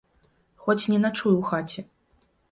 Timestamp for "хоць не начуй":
0.63-1.35